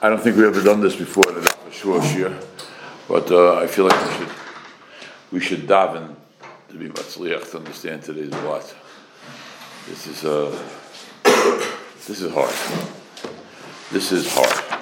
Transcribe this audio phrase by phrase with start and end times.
[0.00, 2.38] I don't think we've ever done this before the for sure year,
[3.08, 4.28] but uh, I feel like we should
[5.32, 6.14] we should daven
[6.68, 8.76] to be matzliach to understand today's what.
[9.88, 10.56] This is uh,
[12.06, 12.54] this is hard.
[13.90, 14.78] This is hard.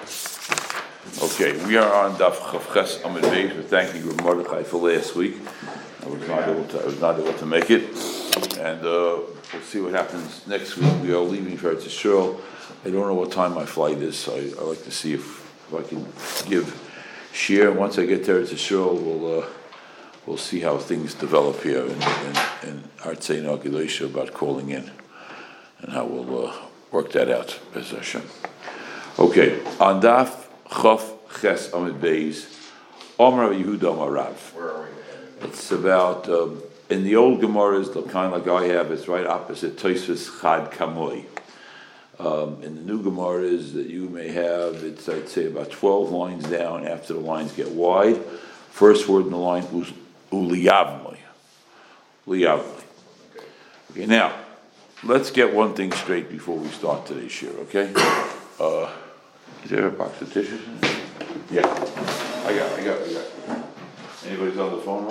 [1.23, 3.57] Okay, we are on Daf Chavches Amid Beis.
[3.57, 5.37] We're thanking Rav Mordechai for last week.
[6.05, 7.96] I was not able to, I was not able to make it,
[8.59, 9.20] and uh,
[9.52, 10.93] we'll see what happens next week.
[11.02, 12.41] We are leaving for Eretz Yisrael.
[12.84, 15.25] I don't know what time my flight is, so I, I like to see if,
[15.68, 16.06] if I can
[16.48, 16.82] give
[17.32, 17.73] share.
[17.73, 19.46] Once I get there to show, we'll uh,
[20.24, 22.37] we'll see how things develop here in in,
[22.69, 24.91] in Artsei Nagilesha about calling in,
[25.80, 26.54] and how we'll uh,
[26.91, 27.59] work that out.
[29.18, 31.02] Okay, on Daf Chof
[31.41, 32.46] Ches Amid Beis,
[33.18, 34.54] Omer Yehuda Amarav.
[34.54, 35.48] Where are we?
[35.48, 39.76] It's about um, in the old Gemaras, the kind like I have, it's right opposite
[39.76, 41.24] Tosfos Chad Kamoi.
[42.18, 46.48] Um, in the new Gemaras that you may have, it's I'd say about twelve lines
[46.48, 46.86] down.
[46.86, 48.16] After the lines get wide,
[48.70, 49.93] first word in the line was
[50.32, 51.18] uliyavmoi.
[52.26, 52.82] Uliyavmoi.
[53.90, 54.32] Okay, now
[55.04, 57.50] let's get one thing straight before we start today's share.
[57.50, 57.93] Okay.
[58.59, 58.90] Uh,
[59.65, 60.60] is there a box of tissues?
[61.50, 63.26] Yeah, I got, I got, I got.
[64.26, 65.04] Anybody's on the phone?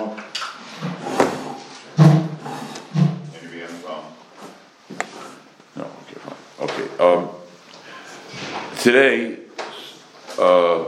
[3.32, 4.04] Maybe on the phone.
[5.76, 6.36] No, okay, fine.
[6.60, 7.28] Okay, um,
[8.86, 9.36] today,
[10.38, 10.84] uh,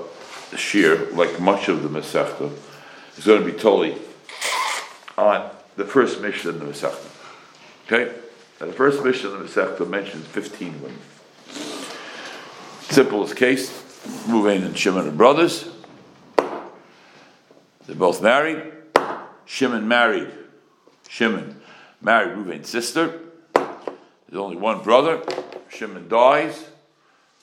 [0.57, 2.49] Shir, like much of the Masechta,
[3.17, 3.99] is gonna be totally
[5.17, 7.09] on the first mission of the Masechta.
[7.87, 8.15] Okay?
[8.61, 11.01] Now, the first mission of the Masechta mentions fifteen women.
[12.83, 13.69] Simplest case,
[14.29, 15.69] Ruvain and Shimon are brothers.
[16.37, 18.63] They're both married.
[19.45, 20.31] Shimon married.
[21.09, 21.61] Shimon
[22.01, 23.23] married Ruvain's sister.
[23.55, 25.21] There's only one brother.
[25.69, 26.65] Shimon dies.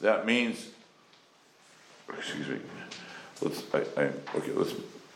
[0.01, 0.69] That means,
[2.09, 2.59] excuse me.
[3.41, 3.63] Let's.
[3.73, 4.03] I, I,
[4.35, 4.51] okay.
[4.53, 4.73] Let's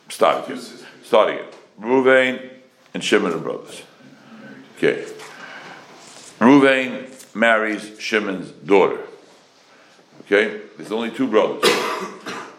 [0.09, 0.61] start again.
[1.03, 1.45] Start again.
[1.81, 2.49] Ruvain
[2.93, 3.83] and Shimon are brothers.
[4.77, 5.05] Okay.
[6.39, 9.01] Ruvain marries Shimon's daughter.
[10.21, 10.61] Okay.
[10.77, 11.63] There's only two brothers.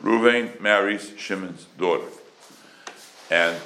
[0.02, 2.06] Ruvain marries Shimon's daughter,
[3.30, 3.56] and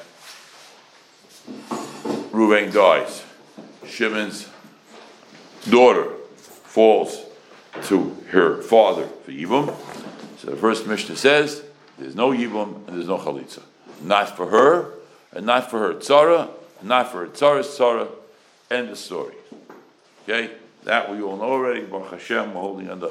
[2.33, 3.23] Ruvain dies.
[3.87, 4.49] Shimon's
[5.69, 7.21] daughter falls
[7.83, 9.75] to her father for Yibum.
[10.39, 11.62] So the first Mishnah says
[11.99, 13.62] there's no Yibum and there's no Chalitza.
[14.03, 14.93] Not for her,
[15.33, 16.49] and not for her Tzara,
[16.83, 18.09] not for her Tzara's Tzara.
[18.71, 19.35] End of story.
[20.23, 20.53] Okay?
[20.85, 21.83] That we all know already.
[21.83, 23.11] Baruch Hashem, we're holding on the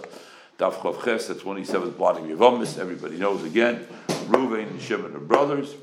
[0.59, 2.77] Daf Chav Ches, the 27th blotting Yevamis.
[2.77, 3.87] Everybody knows again.
[4.27, 5.75] Ruvain and Shimon are brothers.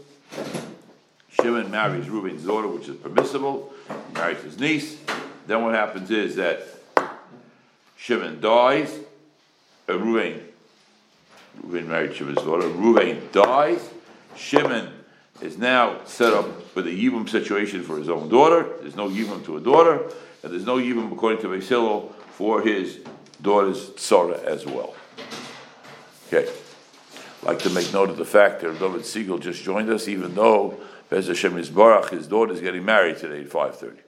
[1.30, 3.72] Shimon marries Reuben's daughter, which is permissible.
[3.88, 4.98] He marries his niece.
[5.46, 6.62] Then what happens is that
[8.00, 8.98] Shimon dies.
[9.86, 10.40] Reuben,
[11.62, 12.66] Reuben married Shimon's daughter.
[12.68, 13.90] Reuben dies.
[14.36, 14.90] Shimon
[15.42, 18.68] is now set up with a Yibum situation for his own daughter.
[18.80, 20.10] There's no Yibum to a daughter,
[20.42, 23.00] and there's no Yibum, according to Basil, for his
[23.42, 24.94] daughter's Tzara as well.
[26.28, 26.50] Okay.
[27.42, 30.80] Like to make note of the fact that David Siegel just joined us, even though
[31.10, 33.98] Bez Hashem is Barach, his daughter is getting married today at 5.30.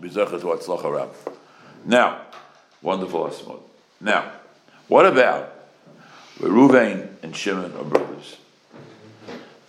[0.00, 1.10] V'atzlacha Rab.
[1.84, 2.22] Now,
[2.82, 3.60] wonderful Asmod.
[4.00, 4.32] Now,
[4.88, 5.54] what about
[6.38, 8.36] where Ruvain and Shimon are brothers?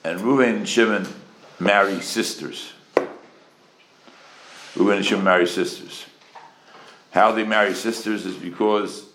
[0.03, 1.07] And Ruvain and Shimon
[1.59, 2.73] marry sisters.
[4.75, 6.05] Ruvain and Shimon marry sisters.
[7.11, 9.05] How they marry sisters is because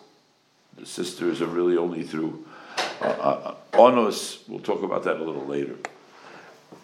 [0.77, 2.45] the sisters are really only through
[3.01, 4.41] uh, uh, onus.
[4.49, 5.77] We'll talk about that a little later.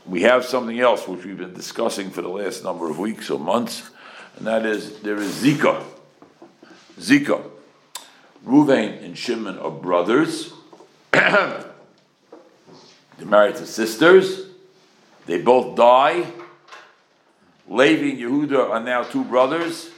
[0.06, 3.38] We have something else which we've been discussing for the last number of weeks or
[3.38, 3.90] months,
[4.36, 5.82] and that is there is Zika.
[6.98, 7.42] Zika.
[8.44, 10.52] Ruvain and Shimon are brothers.
[11.12, 11.72] They're
[13.18, 14.46] married to sisters.
[15.26, 16.26] They both die.
[17.68, 19.90] Levi and Yehuda are now two brothers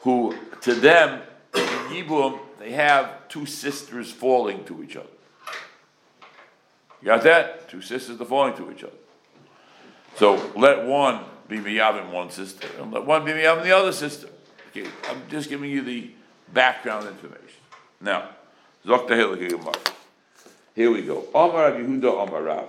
[0.00, 1.22] who, to them,
[1.54, 5.06] in Yibum, they have two sisters falling to each other.
[7.00, 7.68] You got that?
[7.68, 8.92] Two sisters are falling to each other.
[10.16, 11.24] So let one
[11.58, 12.30] one
[12.78, 14.28] and let one be Miyavim the other sister.
[14.70, 16.10] Okay, I'm just giving you the
[16.52, 17.60] background information.
[18.00, 18.28] Now,
[18.86, 19.08] Zok.
[20.74, 21.26] Here we go.
[21.34, 22.68] Rav Yehuda Amar Rav.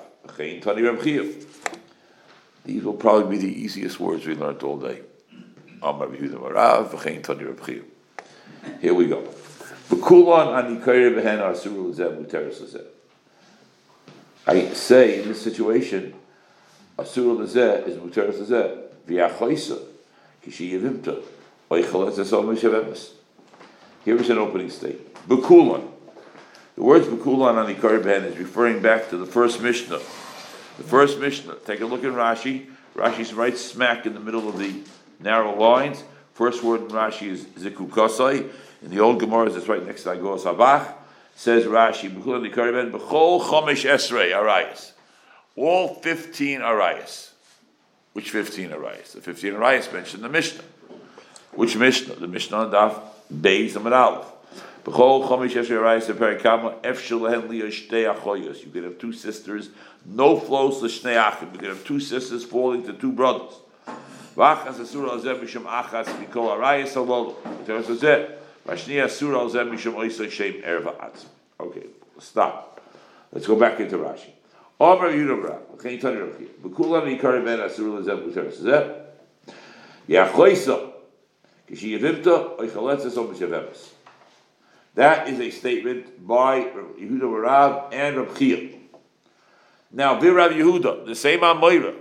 [2.66, 5.02] These will probably be the easiest words we learned all day.
[5.82, 7.04] Rav Yehuda Amar Rav.
[8.82, 9.28] Here we go.
[14.46, 16.14] I say in this situation,
[16.98, 18.80] asur l'zeh is l'zeh.
[19.08, 19.80] V'yachoisa.
[20.44, 21.22] Kishi yivimta.
[21.70, 23.12] Oichel es esom mishavemes.
[24.06, 25.14] Here is an opening statement.
[25.28, 25.88] Bekulan.
[26.76, 30.00] The words Bekulan on the Korban is referring back to the first Mishnah.
[30.00, 31.56] The first Mishnah.
[31.66, 32.68] Take a look at Rashi.
[32.96, 34.82] Rashi's right smack in the middle of the
[35.20, 36.04] narrow lines.
[36.34, 38.50] First word in Rashi is Zikukosai.
[38.82, 40.94] In the old Gemara, it's right next to Agos Habach.
[41.36, 44.93] Says Rashi, Bekulan the Korban, Bechol Chomish Esrei Arayas.
[45.56, 47.32] All 15 Arayas.
[48.14, 49.14] Which 15 Arayas?
[49.14, 50.64] The 15 Arayas mentioned the Mishnah.
[51.54, 52.16] Which Mishnah?
[52.16, 53.00] The Mishnah on Daf
[53.32, 54.28] Beis Amad Aleph.
[54.86, 54.92] You
[58.72, 59.70] could have two sisters,
[60.06, 61.54] no flows l'shnei achim.
[61.54, 63.54] You could have two sisters falling to two brothers.
[71.60, 71.86] Okay,
[72.20, 72.82] stop.
[73.32, 74.32] Let's go back into Rashi.
[74.84, 76.50] You here.
[76.62, 78.04] B'kulam yikari ben asur.
[81.70, 83.92] Kishi oichaletzes om mishavemes.
[84.96, 88.78] That is a statement by Yehuda Rav and Rab Chia.
[89.92, 91.96] Now, Rav Yehuda, the same Amoira,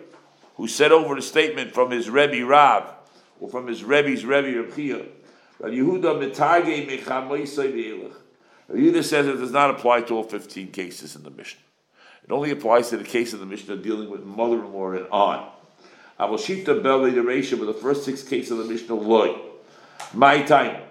[0.56, 2.92] who said over the statement from his Rebbe Rav,
[3.38, 5.06] or from his Rebbe's Rebbe Rab Chia,
[5.60, 8.10] Rav Yehuda mitage mechamoisai.
[8.68, 11.60] Rav Yehuda says it does not apply to all 15 cases in the Mishnah.
[12.32, 15.50] It only applies to the case of the Mishnah dealing with mother-in-law and on.
[16.18, 19.38] Avoshita bel the ratio, but the first six cases of the Mishnah loy.
[20.14, 20.82] My time.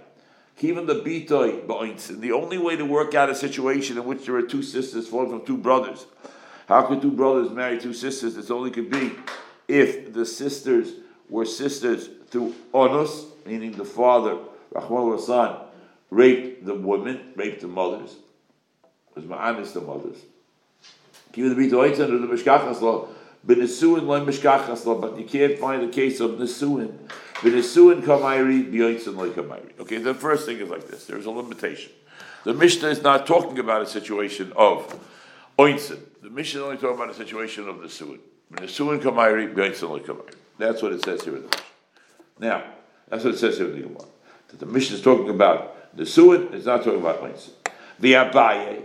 [0.59, 2.15] Even the bitoy ba'oints.
[2.19, 5.31] The only way to work out a situation in which there are two sisters falling
[5.31, 6.05] from two brothers.
[6.67, 8.35] How could two brothers marry two sisters?
[8.35, 9.13] This only could be
[9.67, 10.93] if the sisters
[11.27, 14.37] were sisters through onus, meaning the father,
[14.71, 15.57] Rahman son,
[16.11, 18.13] raped the women, raped the mothers.
[19.15, 20.17] because Was ma'anis the mothers.
[21.35, 23.07] Even the bitoy under the mishkachas law,
[23.43, 26.97] but nesuin loy mishkachas law, but you can't find a case of nesuin
[27.41, 29.79] V'nesuin kamayri, b'yoitzin loy kamayri.
[29.79, 31.05] Okay, the first thing is like this.
[31.05, 31.91] There's a limitation.
[32.43, 34.99] The Mishnah is not talking about a situation of
[35.57, 36.01] ointzin.
[36.21, 38.19] The Mishnah is only talking about a situation of the suin.
[38.53, 40.35] V'nesuin kamayri, b'yoitzin loy kamayri.
[40.59, 41.65] That's what it says here in the Mishnah.
[42.39, 42.63] Now,
[43.09, 44.05] that's what it says here in the Gemara.
[44.49, 47.53] That the Mishnah is talking about the suin, it's not talking about ointzin.
[47.99, 48.83] The Abaye,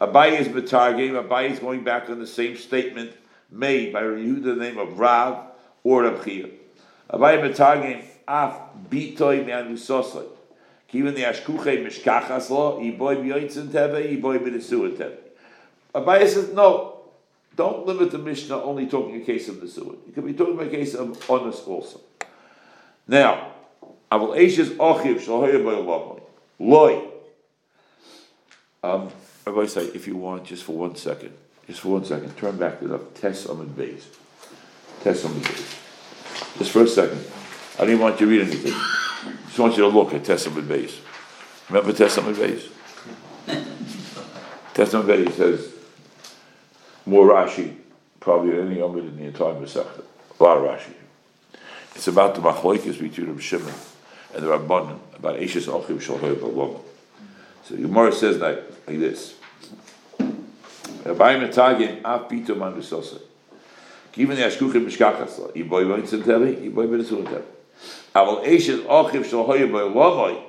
[0.00, 3.12] Abaye is Betargim, Abaye is going back on the same statement
[3.50, 5.44] made by Yehuda, the name of Rav
[5.84, 6.50] or Rabchir.
[7.10, 8.54] Abaye betagim af
[8.88, 10.26] bitoy me'anusosay.
[10.92, 15.18] Even the ashkuche mishkachas lo, iboy b'yoitzin teve, iboy b'nesuin teve.
[15.94, 17.00] Abaye says, no,
[17.56, 19.98] don't limit the Mishnah only talking a case of the suin.
[20.06, 22.00] You could be talking about a case of honest also.
[23.06, 23.52] Now,
[24.10, 26.22] avol eishes ochiv shaloya b'yolamoy.
[26.58, 27.04] Loy.
[28.82, 29.10] Um,
[29.52, 31.32] Rabbi say, if you want, just for one second,
[31.66, 34.04] just for one second, turn back to the Tess Amid Beis.
[35.02, 36.58] Tess Amid Beis.
[36.58, 37.24] Just for a second.
[37.78, 38.74] I don't want you to read anything.
[39.46, 41.00] Just want you to look at Testament base.
[41.68, 42.68] Remember Testament base?
[44.74, 45.72] Testament base says
[47.06, 47.76] more Rashi
[48.20, 50.04] probably than any other in the entire Masechta.
[50.38, 50.92] A lot of Rashi.
[51.94, 53.74] It's about the machloikis between Reb Shimon
[54.34, 56.80] and the Rabbanon about Eishes Achiv Shalhoy Balom.
[57.64, 59.36] So the Gemara says like, like this.
[61.04, 63.22] Rabbi Metagim Af Pito Man B'Sosai.
[64.16, 65.48] Even the Ashkuchim Mishkachas La.
[65.48, 67.42] Iboy Bointzim Tevi, Iboy B'Nesulim Tevi.
[68.14, 70.44] Aval Eishes Achiv Shalhoy Balom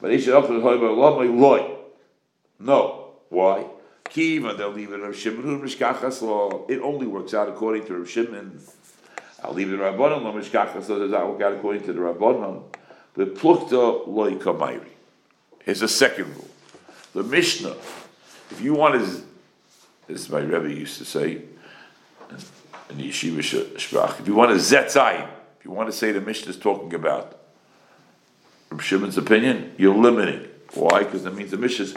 [0.00, 1.76] but Eishes Achiv Shalhoy Balom Loy.
[2.60, 3.10] No.
[3.28, 3.66] Why?
[4.08, 6.64] Kiva, they'll leave it Rav Shimon Mishkachas law.
[6.68, 8.60] It only works out according to Rav Shimon.
[9.42, 10.40] I'll leave it Rabbanon lo law.
[10.40, 12.62] Does that work out according to the Rabbanon?
[13.14, 14.88] But Plukta loy kamayri.
[15.64, 16.48] Here's a second rule.
[17.14, 17.76] The Mishnah,
[18.50, 19.22] if you want to,
[20.08, 21.42] is my Rebbe used to say,
[22.90, 23.38] in Yeshiva
[23.76, 25.28] Shprach, if you want to zetzayim,
[25.58, 27.40] if you want to say the Mishnah is talking about
[28.70, 30.48] Rav Shimon's opinion, you're limiting.
[30.74, 31.04] Why?
[31.04, 31.94] Because that means the Mishnah is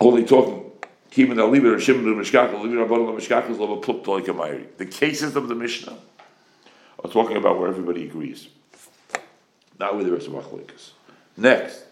[0.00, 0.62] only talking
[1.14, 1.22] the
[4.90, 5.96] cases of the Mishnah
[7.04, 8.48] are talking about where everybody agrees,
[9.78, 10.90] not with the rest of Achlikas.
[11.36, 11.83] Next,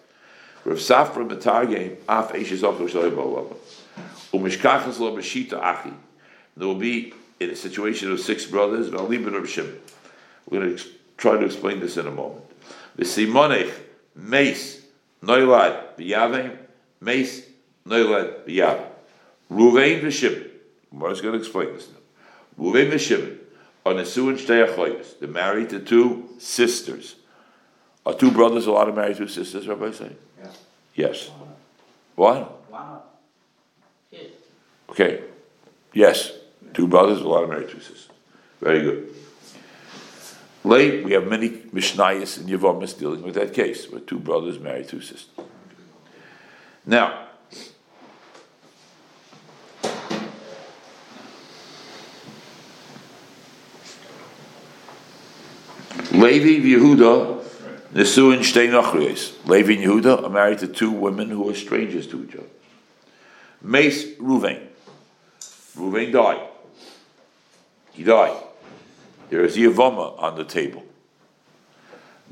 [0.64, 3.57] Rav Safra Metargem Af Eishes Shalei Ba'olam
[4.33, 5.92] Umishkachas Lo B'Shita Achi.
[6.57, 8.92] There will be in a situation of six brothers.
[8.92, 9.81] Leave it Rav Shimon.
[10.49, 10.85] We're going to
[11.16, 12.45] try to explain this in a moment.
[12.97, 13.73] The Simonech
[14.14, 14.83] Meis
[15.23, 16.57] Noilad B'Yavim
[17.00, 17.42] Meis
[17.87, 18.87] Noilad B'Yavim.
[19.50, 20.49] Ruvain v'Shimon.
[20.92, 22.64] Gemara's going to explain this now.
[22.64, 23.38] Ruvain v'Shimon
[23.85, 25.19] are Nesuin Shtei Achoyos.
[25.19, 27.16] They're married to two sisters.
[28.04, 30.11] Are two brothers allowed to marry two sisters, Rabbi say?
[30.38, 30.50] Yeah.
[30.94, 31.30] Yes.
[32.16, 32.71] What?
[32.71, 33.02] Wow.
[34.11, 34.30] Yes.
[34.90, 35.23] Okay.
[35.92, 36.32] Yes.
[36.75, 38.09] Two brothers allowed to marry two sisters.
[38.61, 39.14] Very good.
[40.64, 44.85] Late, we have many Mishnayos and Yavamis dealing with that case, where two brothers marry
[44.85, 45.28] two sisters.
[46.87, 47.26] Now,
[56.12, 57.41] Levi Yehuda,
[57.92, 59.46] Nesuin Shtei Nachriyos.
[59.46, 62.46] Levi and Yehuda are married to two women who are strangers to each other.
[63.61, 64.66] Mace Ruvain.
[65.76, 66.49] Ruvain died.
[67.92, 68.42] He died.
[69.28, 70.84] There is Yavama on the table.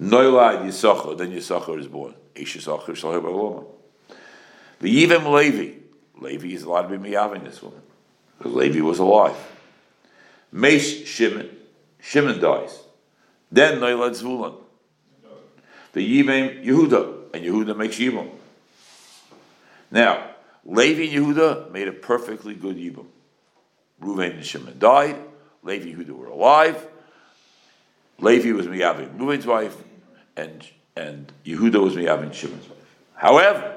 [0.01, 2.15] Noilad Yisachar, then Yisachar is born.
[2.35, 3.67] Ish Yisachar Shalher
[4.79, 5.79] The V'yivim Levi.
[6.19, 7.83] Levi is allowed to be miyaving this woman.
[8.39, 9.37] Because Levi was alive.
[10.53, 11.51] Mace Shimon.
[12.01, 12.83] Shimon dies.
[13.53, 14.60] Then Noilad Zvulun.
[15.93, 18.31] The Yivim Yehuda, and Yehuda makes Yibam.
[19.91, 20.31] Now,
[20.65, 23.07] Levi and Yehuda made a perfectly good Yibam.
[24.01, 25.17] Reuven and Shimon died.
[25.63, 26.87] Levi and Yehuda were alive.
[28.19, 29.77] Levi was Miyavin Reuven's wife,
[30.37, 30.67] and
[30.97, 32.97] and Yehuda was Miyavin Shimon's wife.
[33.15, 33.77] However,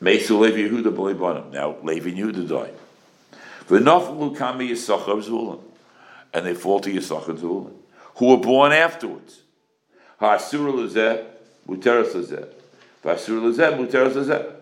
[0.00, 1.52] Mesu Levi Yehuda B'leibanim.
[1.52, 2.74] Now Levi and Yehuda died.
[3.68, 5.60] V'naflu kami Yisachar Zulun,
[6.32, 7.72] and they fall to Yisachar Zulun,
[8.16, 9.42] who were born afterwards.
[10.20, 11.26] Ha'asur lezeh,
[11.68, 12.48] muteras lezeh.
[13.02, 14.54] V'asur lezeh, muteras lezeh.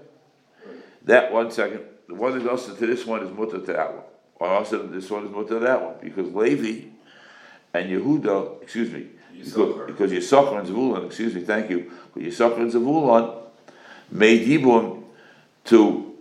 [1.05, 4.05] That one second, the one that goes to this one is mutter to that one.
[4.37, 5.95] Or also this one is mutter to that one.
[6.01, 6.89] Because Levi
[7.75, 9.87] and Yehuda, excuse me, because, Yisachar.
[9.87, 13.43] because Yisachar and Zavulon, excuse me, thank you, because Yisachar and Zavulon
[14.11, 15.05] made Yibum
[15.65, 16.15] to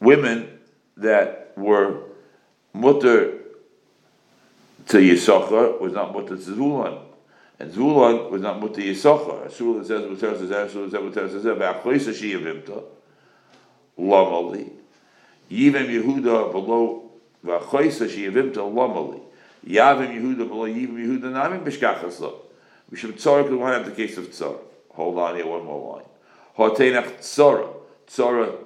[0.00, 0.58] women
[0.96, 2.02] that were
[2.72, 3.35] mutter
[4.86, 7.00] to Yisachar was not mutter to Zvulon.
[7.58, 9.48] And Zvulon was not mutter to Yisachar.
[9.48, 12.84] Asur says, mutter says, Asur says, mutter says, V'achloisa sheyavimta,
[13.98, 14.70] lamali.
[15.50, 17.10] Yivim Yehuda below,
[17.44, 19.20] V'achloisa sheyavimta, lamali.
[19.66, 22.42] Yavim Yehuda below, Yivim Yehuda namim b'shkachas lo.
[22.90, 24.58] We should because we want to have the case of tzara.
[24.90, 26.04] Hold on here, one more line.
[26.56, 27.68] Hoteinach tzara.
[28.06, 28.56] Tzara,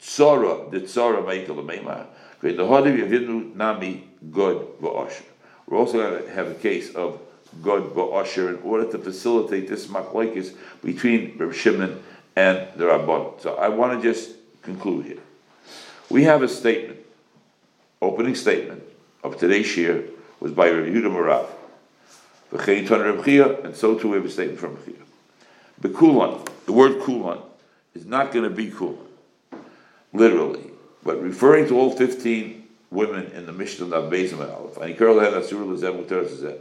[0.00, 2.06] tzara, the tzara meikel l'meimah.
[2.40, 5.24] Great, the hodiv yavinu nami god v'osher.
[5.68, 7.20] We're also going to have a case of
[7.62, 12.02] God Ba'asher in order to facilitate this machlokes between Reb Shimon
[12.34, 13.40] and the Rabban.
[13.40, 14.30] So I want to just
[14.62, 15.20] conclude here.
[16.08, 17.00] We have a statement,
[18.00, 18.82] opening statement
[19.22, 20.04] of today's shir
[20.40, 21.46] was by Reb Yehuda Marav.
[22.50, 24.94] And so too we have a statement from Chia.
[25.82, 27.40] Bekulan, the word kulan
[27.94, 28.96] is not going to be kulan,
[30.14, 30.70] literally,
[31.04, 34.76] but referring to all 15 women in the Mishnah of Bezim and Aleph.
[34.78, 36.58] And he curled had Asur Zeh.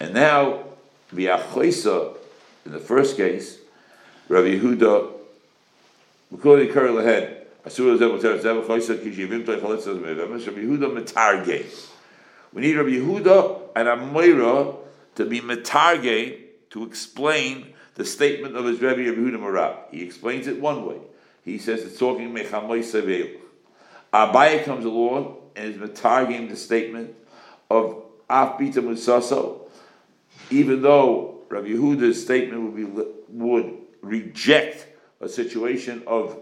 [0.00, 0.64] And now,
[1.14, 2.16] V'achoisa,
[2.66, 3.58] in the first case,
[4.28, 5.12] Rabbi Yehuda,
[6.34, 10.60] B'kol Yikar Lehed, Asur Lezeh Muter Zeh, V'choisa Kish Yivim Toy Chaletz Zeh Mevemes, Rabbi
[10.60, 11.88] Yehuda.
[12.52, 14.76] We need Rabbi Yehuda and Amoira
[15.14, 16.38] to be Metarge
[16.70, 19.76] to explain the statement of his Rabbi Rabbi Yehuda Marab.
[19.90, 20.96] He explains it one way.
[21.44, 23.38] He says it's talking Mechamoy Sevel.
[24.12, 27.14] Abaye comes along and is metargim the statement
[27.70, 29.62] of Af Bita Musaso,
[30.50, 34.86] even though Rabbi Yehuda's statement would be would reject
[35.20, 36.38] a situation of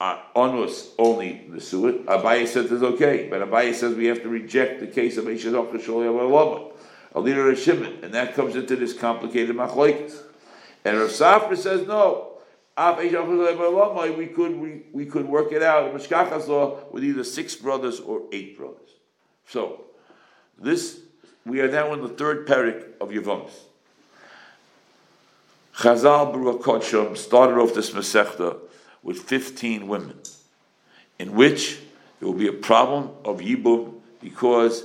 [0.00, 2.06] uh, onus only the suit.
[2.06, 5.72] Abaye says it's okay, but Abaye says we have to reject the case of Eishadok
[5.72, 6.72] Sholi
[7.14, 10.22] a leader of Shimon, and that comes into this complicated machlokes.
[10.84, 12.27] And Rav Safra says no.
[12.78, 15.92] We could we, we could work it out.
[15.94, 18.90] Mishkachas law with either six brothers or eight brothers.
[19.46, 19.84] So
[20.56, 21.00] this
[21.44, 23.50] we are now in the third parak of Yevamos.
[25.78, 28.58] Chazal Baruch started off this Masechta
[29.02, 30.18] with 15 women,
[31.18, 31.78] in which
[32.18, 34.84] there will be a problem of Yibum because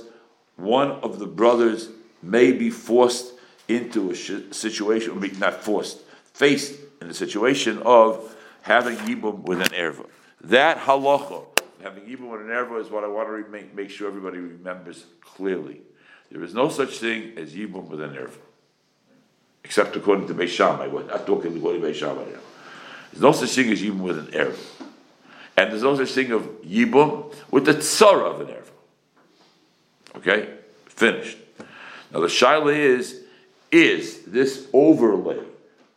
[0.56, 1.88] one of the brothers
[2.22, 3.32] may be forced
[3.66, 5.98] into a situation, not forced,
[6.32, 6.74] faced
[7.04, 10.06] in the situation of having Yibum with an erva.
[10.40, 11.46] That halacha,
[11.82, 15.04] having Yibum with an erva, is what I want to make, make sure everybody remembers
[15.20, 15.82] clearly.
[16.30, 18.38] There is no such thing as Yibum with an erva
[19.64, 20.86] except according to Beis Shammai.
[20.86, 22.38] We're not talking according to Beis Shammai now.
[23.10, 24.58] There's no such thing as Yibum with an Erev.
[25.56, 28.68] And there's no such thing of Yibum with the Tzara of an Erev.
[30.16, 30.54] Okay?
[30.86, 31.38] Finished.
[32.12, 33.22] Now the Shaila is,
[33.72, 35.40] is this overlay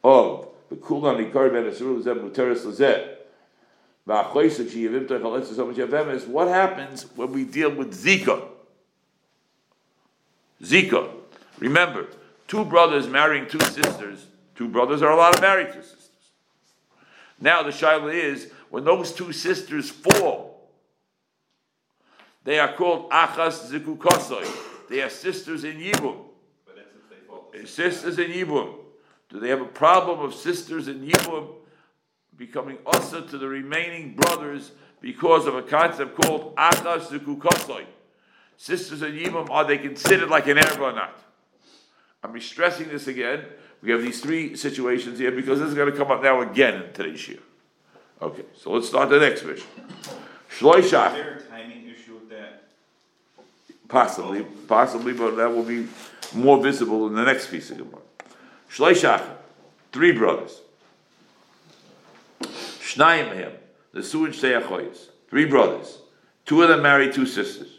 [0.03, 3.17] of the Kulan Ikar Ben Asur Lezeh Muteris Lezeh
[6.27, 8.47] what happens when we deal with Zika?
[10.63, 11.09] Zika.
[11.59, 12.07] Remember,
[12.47, 16.07] two brothers marrying two sisters, two brothers are allowed to marry two sisters.
[17.41, 20.69] Now the shaila is when those two sisters fall,
[22.45, 24.87] they are called achas zikukosoi.
[24.89, 26.23] they are sisters in Yibum.
[26.65, 27.51] But that's if they fall.
[27.65, 28.73] Sisters in Yibum.
[29.29, 31.49] Do they have a problem of sisters in Yibum
[32.37, 37.85] becoming usher to the remaining brothers because of a concept called Achas Zukukosoi?
[38.57, 41.19] Sisters in Yibum, are they considered like an Arab or not?
[42.23, 43.45] I'm stressing this again.
[43.81, 46.81] We have these three situations here because this is going to come up now again
[46.81, 47.39] in today's year.
[48.21, 49.67] Okay, so let's start the next mission.
[49.79, 52.63] Is Shloishach, there a timing issue with that?
[53.87, 55.87] possibly, possibly, but that will be
[56.33, 58.01] more visible in the next piece of Gemara.
[58.69, 59.23] Shloishach,
[59.91, 60.61] three brothers.
[62.41, 63.51] Shnayim him,
[63.93, 65.99] the Suin Shteyachoyes, three brothers.
[66.45, 67.69] Two of them married two sisters.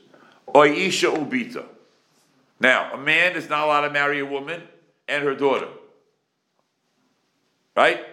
[0.55, 1.65] Oisha Ubita.
[2.61, 4.63] Now, a man is not allowed to marry a woman
[5.07, 5.69] and her daughter.
[7.77, 8.05] Right?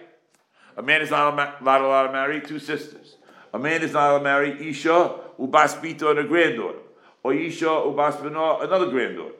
[0.76, 3.16] A man is not allowed allowed to marry two sisters.
[3.52, 6.78] A man is not allowed to marry Isha, Ubas Bita, and a granddaughter.
[7.22, 9.34] Or Isha, Ubas another granddaughter.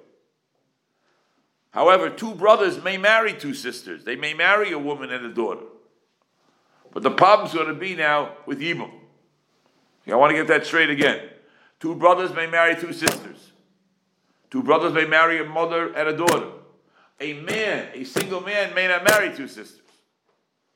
[1.76, 4.02] However, two brothers may marry two sisters.
[4.02, 5.61] They may marry a woman and a daughter.
[6.90, 8.90] But the problem's going to be now with Yibum.
[10.11, 11.28] I want to get that straight again.
[11.78, 13.52] Two brothers may marry two sisters.
[14.50, 16.49] Two brothers may marry a mother and a daughter.
[17.21, 19.83] A man, a single man, may not marry two sisters.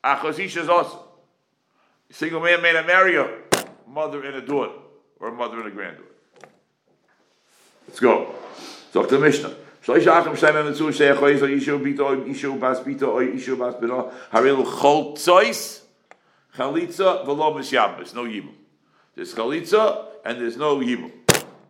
[0.04, 1.02] Achosisha is also.
[2.10, 3.38] A single man may not marry a
[3.88, 4.74] mother and a daughter,
[5.18, 6.04] or a mother and a granddaughter.
[7.88, 8.34] Let's go.
[8.92, 9.54] So the Mishnah.
[9.90, 14.12] Shloish achim shem and tzu shei choyz o ishu bito bas bito bas bino
[14.64, 15.80] chol tzois
[16.56, 18.54] chalitza v'lo no yibum.
[19.16, 21.10] There's chalitza and there's no yibum.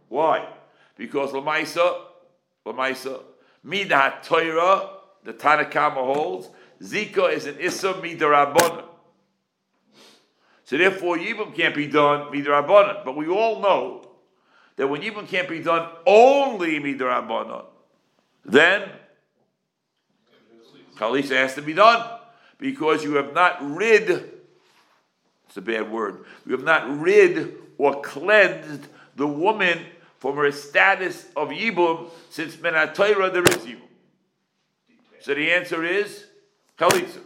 [0.09, 0.47] Why?
[0.99, 1.99] Because lamaisa
[2.67, 3.23] lamaisa
[3.67, 4.91] midah Torah
[5.25, 6.50] the Tanakama holds
[6.83, 8.85] zika is an issa midarabona.
[10.65, 13.03] So therefore yibum can't be done midarabona.
[13.03, 14.11] But we all know
[14.77, 17.65] that when yibum can't be done only midarabona,
[18.44, 18.88] then
[20.97, 22.18] Kalisa has to be done
[22.59, 24.11] because you have not rid,
[25.46, 29.79] it's a bad word, you have not rid or cleansed the woman
[30.18, 33.81] from her status of Yibum since Menatayra there is Yibum.
[35.20, 36.26] So the answer is
[36.79, 37.20] Kalisa.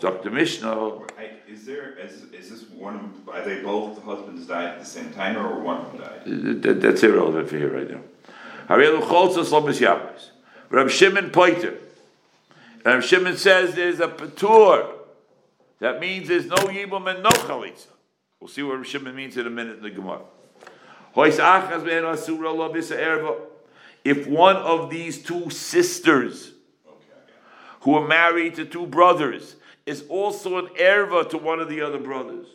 [0.00, 0.30] Dr.
[0.30, 1.02] Mishnah,
[1.46, 5.12] Is there, is, is this one, are they both, the husbands died at the same
[5.12, 6.62] time or one of them died?
[6.62, 8.00] that, that's irrelevant for here right now.
[8.70, 10.30] Harelu Cholza Slomis Yabes.
[10.70, 11.76] Rab Shimon Poiter.
[12.84, 14.92] Rab Shimon says there's a patur.
[15.80, 17.88] That means there's no Yibum and no Chalitza.
[18.38, 20.20] We'll see what Rab Shimon means in a minute in the Gemara.
[24.04, 26.52] If one of these two sisters
[27.80, 31.98] who are married to two brothers is also an erva to one of the other
[31.98, 32.46] brothers.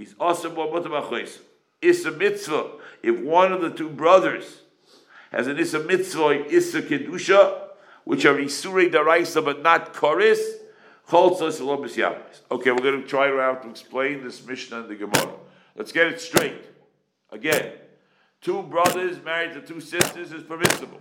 [0.00, 1.40] He's also mutabachos.
[1.82, 2.70] Issa mitzvah.
[3.02, 4.62] If one of the two brothers
[5.30, 7.68] has an issa mitzvah, issa kedusha,
[8.04, 10.40] which are isurei daraisa but not koris.
[11.12, 15.34] Okay, we're going to try around to explain this Mishnah and the Gemara.
[15.76, 16.64] Let's get it straight.
[17.30, 17.72] Again,
[18.40, 21.00] two brothers married to two sisters is permissible.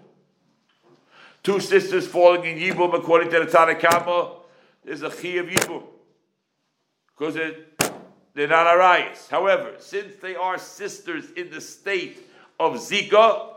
[1.42, 4.40] Two sisters falling in Yibum according to the Tanakhama,
[4.84, 5.84] there's a chi of Yibum.
[7.18, 7.80] Because it
[8.39, 9.28] they're not Arias.
[9.30, 13.56] However, since they are sisters in the state of Zika,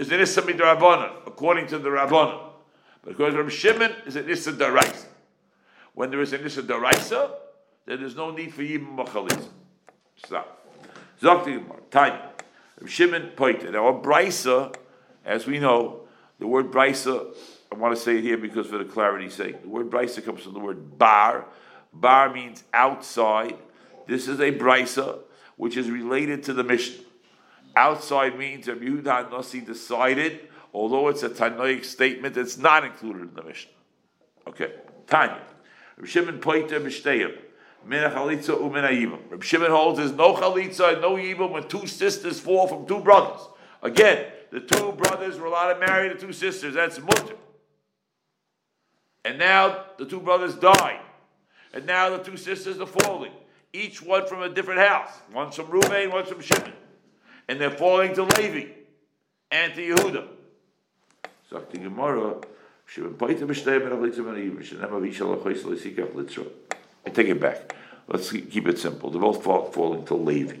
[0.00, 2.40] is an Issa Midrabanan, according to the Rabbanan.
[3.04, 5.06] Because Rabbi Shimon is an Issa Daraisa.
[5.92, 7.32] When there is an Issa Daraisa,
[7.84, 9.48] then there's no need for Yibam Machalitza.
[10.16, 10.66] Stop.
[11.20, 12.30] Zokti Gemara, Tanya.
[12.78, 13.72] Rabbi Shimon pointed.
[13.72, 14.74] Now, a Brisa,
[15.24, 17.34] as we know, the word Brisa,
[17.70, 20.42] I want to say it here because for the clarity's sake, the word Brisa comes
[20.42, 21.44] from the word bar.
[21.92, 23.56] Bar means outside.
[24.10, 25.20] This is a brisa
[25.56, 27.04] which is related to the Mishnah.
[27.76, 33.34] Outside means Rabbi Yehuda Nasi decided, although it's a Tanoic statement, it's not included in
[33.36, 33.70] the Mishnah.
[34.48, 34.72] Okay,
[35.06, 35.40] Tanya.
[35.96, 37.38] Rabbi Shimon Poiter Mishteyim.
[37.86, 39.30] Min chalitza umin ha'yibam.
[39.30, 42.98] Rabbi Shimon holds there's no chalitza and no yibam when two sisters fall from two
[42.98, 43.40] brothers.
[43.80, 46.74] Again, the two brothers were allowed to marry the two sisters.
[46.74, 47.36] That's mutter.
[49.24, 50.98] And now the two brothers died.
[51.72, 53.30] And now the two sisters are falling
[53.72, 55.10] each one from a different house.
[55.32, 56.72] One's from Reuben, one's from Shimon.
[57.48, 58.72] And they're falling to Levi
[59.50, 60.28] and to Yehuda.
[61.48, 62.36] So the Gemara,
[67.06, 67.74] I take it back.
[68.08, 69.10] Let's keep it simple.
[69.10, 70.56] They're both fall, falling to Levi.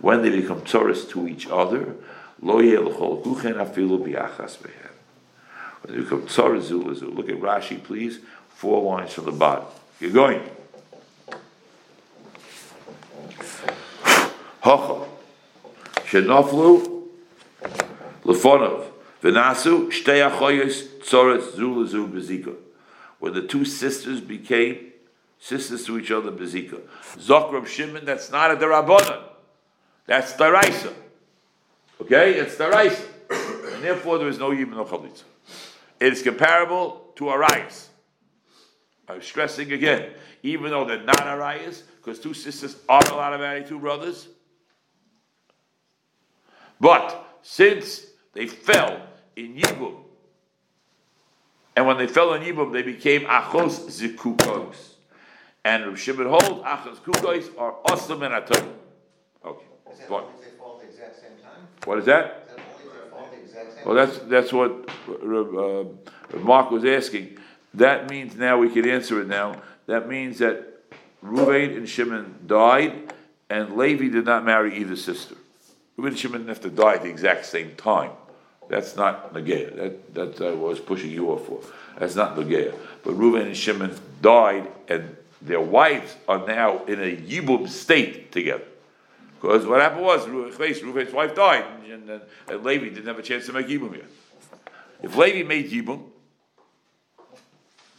[0.00, 1.94] When they become Taurus to each other,
[2.40, 2.62] when
[5.94, 8.20] they become Taurus, look at Rashi, please
[8.64, 9.66] four lines from the bottom.
[10.00, 10.40] You're going.
[14.62, 15.06] Hocha.
[16.08, 17.02] Shenoflu
[18.24, 18.86] lefonov.
[19.22, 22.54] V'nasu shtei achoyes tzoretz zu lezu bezika.
[23.18, 24.92] When the two sisters became
[25.38, 26.80] sisters to each other bezika.
[27.18, 29.24] Zokrab Shimon, that's not a derabanan.
[30.06, 30.94] That's deraisa.
[32.00, 33.04] Okay, it's deraisa,
[33.74, 35.10] and therefore there is no yibn no.
[36.00, 37.88] It is comparable to arayas.
[39.08, 40.12] I'm stressing again,
[40.42, 44.28] even though they're not arayas, because two sisters are allowed to marry two brothers.
[46.80, 49.02] But since they fell
[49.36, 49.96] in Yibum,
[51.76, 54.76] and when they fell in Yibum, they became achos zikukos.
[55.64, 58.34] And Rav Shimon holds achos kukos are awesome and.
[58.34, 58.54] Okay.
[59.90, 61.66] Is that if they fall at the exact same time?
[61.84, 62.48] What is that?
[62.48, 63.84] Is that only if they fall at the exact same?
[63.84, 67.38] Well, that's, that's what uh, Mark was asking.
[67.74, 70.88] That means now, we can answer it now, that means that
[71.22, 73.12] Ruvain and Shimon died,
[73.50, 75.36] and Levi did not marry either sister.
[75.98, 78.10] Ruvain and Shimon have to die at the exact same time.
[78.68, 81.60] That's not Nagaya, that, that I was pushing you off for.
[81.98, 82.74] That's not Nagaya.
[83.02, 88.64] But Ruvain and Shimon died, and their wives are now in a Yibum state together.
[89.40, 93.44] Because what happened was, Reuven's wife died, and, and, and Levi didn't have a chance
[93.46, 94.06] to make Yibum yet.
[95.02, 96.02] If Levi made Yibum,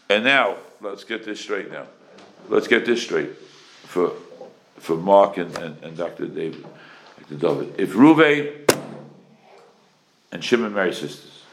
[0.10, 1.88] and now, let's get this straight now.
[2.48, 3.36] Let's get this straight
[3.84, 4.12] for,
[4.78, 6.28] for Mark and, and, and Dr.
[6.28, 6.66] David,
[7.30, 7.36] Dr.
[7.36, 7.76] David.
[7.80, 8.70] If Reuven
[10.32, 11.44] and Shimon marry sisters,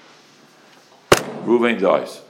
[1.45, 2.21] Reuven dies.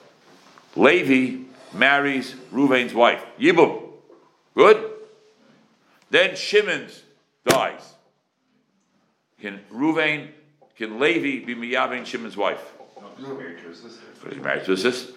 [0.76, 3.90] Levi marries Reuven's wife, Yibum.
[4.54, 4.90] Good?
[6.10, 7.02] Then Shimon's
[7.46, 7.94] dies.
[9.40, 10.28] Can Reuven,
[10.76, 12.62] can Levi be Miyavin Shimon's wife?
[13.00, 14.02] No, he's married to his sister.
[14.22, 15.12] But he's married to a sister?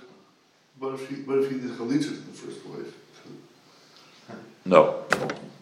[0.79, 2.93] But if he, but if he did chalitza to the first wife,
[4.65, 5.03] No.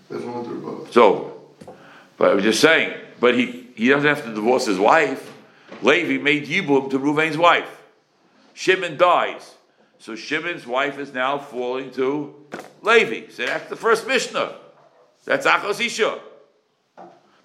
[0.09, 0.87] that's one they're above.
[0.87, 1.31] It's over.
[2.17, 5.31] But I was just saying, but he, he doesn't have to divorce his wife.
[5.81, 7.81] Levi made Yibum to Ruvain's wife.
[8.53, 9.55] Shimon dies.
[9.99, 12.33] So Shimon's wife is now falling to
[12.81, 13.29] Levi.
[13.31, 14.55] So that's the first Mishnah.
[15.25, 16.19] That's Achos Isha.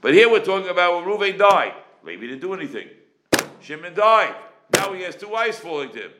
[0.01, 1.75] But here we're talking about when Ruvain died.
[2.05, 2.89] Levi didn't do anything.
[3.61, 4.35] Shimon died.
[4.75, 6.11] Now he has two wives falling to him.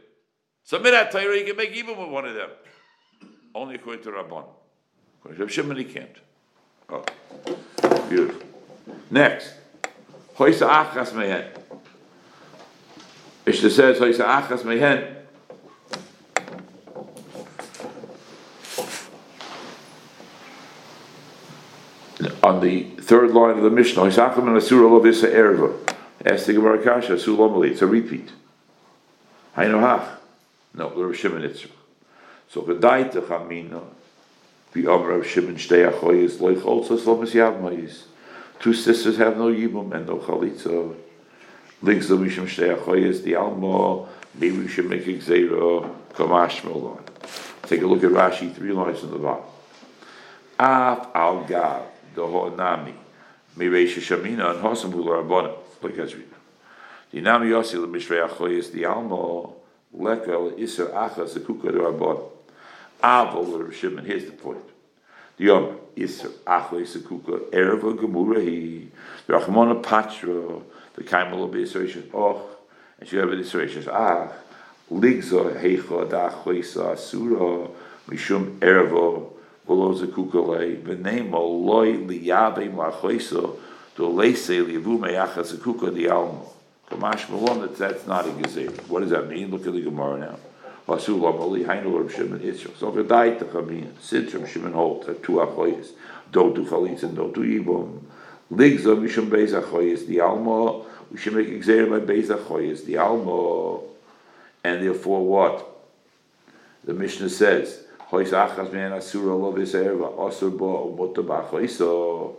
[0.65, 2.51] So Midat Torah, you can make even with one of them.
[3.55, 4.45] Only according to Rabban.
[5.21, 6.17] According to Shimon, he can't.
[6.91, 7.05] Oh,
[8.09, 8.43] beautiful.
[9.11, 9.55] Next,
[10.37, 11.45] Hoysa Achas Mehen.
[13.47, 15.15] Ishta says Hoysa Achas Mehen.
[22.43, 25.75] On the third line of the Mishnah, Achas Mehen Asura Lo Visa Erva.
[26.25, 27.71] Ask the Gemara Kasha, Asu Lomali.
[27.71, 28.33] It's a repeat.
[29.57, 30.18] Hainu Hach.
[30.79, 31.73] No, Reb Shimon Itzrach.
[32.49, 33.83] So Gedaita Chamina.
[34.73, 38.05] The Amr of Shimon Shtei Achoyes Loich also Yavmayis.
[38.61, 40.95] Two sisters have no Yibum and no Chalitza.
[41.83, 47.03] Links the Mishim Shtei Achoyes, the Alma, maybe we should make a Gzeira, Kamash Melon.
[47.63, 49.45] Take a look at Rashi, three lines in the bottom.
[50.61, 51.83] Af al Gav,
[52.15, 52.95] the Honami,
[53.57, 55.57] Mireisha Shamina, and Hosam Hula Rabbanim.
[55.83, 56.15] Look at
[57.13, 59.53] Nami Yossi, the Mishrei Achoyes, the Alma,
[59.97, 62.31] Lekel, Isser Achas, the Kuka, the Rabbanim.
[63.03, 64.05] Aval Rav Shimon.
[64.05, 64.59] Here's the point.
[65.37, 68.89] The Yom Isser Achle Sekuka Erva Gemura He
[69.27, 70.61] the Rachmona Patra
[70.95, 72.59] the Kaimel Beisration Och
[72.99, 74.33] and she have Beisration Ah
[74.91, 77.69] Ligza Heicha Da Achlesa Asura
[78.09, 79.31] Mishum Erva
[79.65, 83.57] Volo Sekuka Le Benemo Loi Liyabe Machlesa
[83.95, 86.53] Do Leise Liyavu Meyacha Sekuka Di Almo
[86.91, 88.71] Kamash Malon that that's not a gezer.
[88.89, 89.51] What does that mean?
[89.51, 90.39] Look at the Gemara now.
[90.87, 92.75] Vasul Amali Hainu Reb Shimon Israel.
[92.79, 93.09] So Reb
[94.49, 94.73] Shimon
[95.07, 95.93] that two achoyes
[96.33, 98.01] don't do chalitz and don't do yibum.
[98.51, 100.85] Ligza Mishum Beis Achoyes the Alma.
[101.11, 103.81] We should make exer by Beis Achoyes the Alma.
[104.65, 105.79] And therefore, what
[106.85, 107.85] the Mishnah says.
[107.99, 112.37] Hois achas man asura lo viserva asur bo muta b'achoiso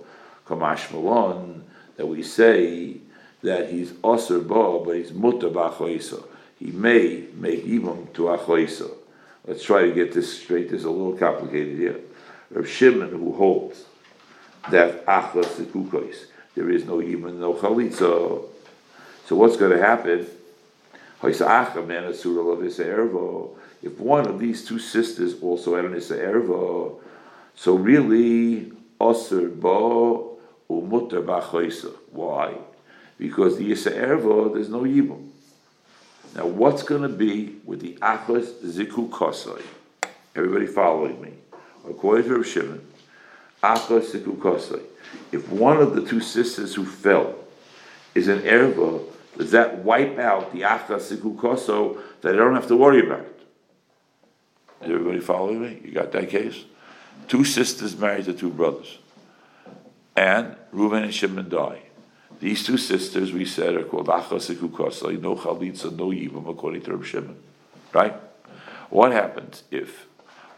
[0.48, 1.64] kamash malon
[1.96, 2.98] that we say
[3.42, 6.26] that he's asur bo but he's muta b'achoiso
[6.60, 8.92] he may make ibum to achoiso.
[9.48, 10.70] Let's try to get this straight.
[10.70, 12.02] This is a little complicated here.
[12.52, 13.86] Rav Shimon, who holds
[14.70, 16.26] that achos sekukois,
[16.56, 18.44] there is no ibum, no chalitza.
[19.26, 20.28] So what's going to happen?
[23.82, 26.96] If one of these two sisters also had an Erva,
[27.56, 29.50] so really, Osir
[30.70, 31.94] Umutter Bachoisa.
[32.12, 32.56] Why?
[33.20, 35.28] Because the Issa there's no Yibum.
[36.36, 39.62] Now, what's going to be with the Achos Ziku Kosai?
[40.36, 41.34] Everybody following me?
[41.88, 42.88] According to Rav Shimon,
[43.64, 44.82] Acha Sikukosai.
[45.32, 47.36] If one of the two sisters who fell
[48.16, 49.04] is an erva,
[49.38, 53.40] does that wipe out the Acha Sikukoso that I don't have to worry about it?
[54.84, 55.82] Is everybody following me?
[55.84, 56.64] You got that case?
[57.28, 59.00] Two sisters married to two brothers.
[60.16, 61.82] And Reuben and Shimon die.
[62.40, 66.96] These two sisters, we said, are called Achas Sikukosai, no Chalitza, no Yivam, according to
[66.96, 67.36] Reb Shimon.
[67.94, 68.16] Right?
[68.90, 70.06] What happens if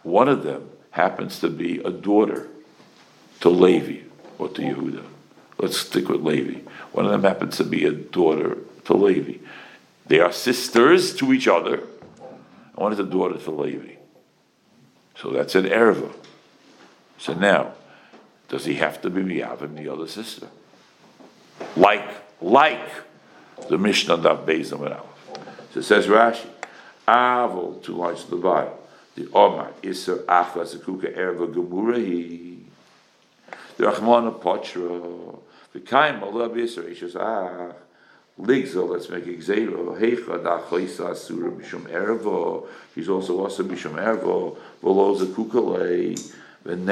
[0.04, 2.48] one of them happens to be a daughter
[3.40, 4.06] to Levi
[4.38, 5.06] or to Yehuda?
[5.58, 6.60] Let's stick with Levi.
[6.92, 9.44] One of them happens to be a daughter to Levi.
[10.06, 11.76] They are sisters to each other.
[11.76, 13.96] and One is a daughter to Levi.
[15.16, 16.14] So that's an erva.
[17.18, 17.74] So now,
[18.50, 20.48] does he have to be Miyavim the other sister?
[21.76, 22.08] Like,
[22.42, 22.90] like
[23.70, 25.00] the Mishnah Daf Beis Aleph.
[25.74, 26.48] So it says Rashi,
[27.08, 28.74] Avol, to the bottom.
[29.16, 32.60] The Omar, Isser Achla Zekuka Erva Gemurahi.
[33.78, 35.40] The Rachmana Potra.
[35.74, 37.76] The Kaim Allah Isser Ishes Ach.
[38.40, 40.00] Ligzel, let's make it Gzeiro.
[40.00, 42.68] Heicha da Choisa Asura Mishum Ervo.
[42.96, 44.58] He's also also Mishum Ervo.
[44.82, 46.16] Volo Zekuka
[46.64, 46.86] Don't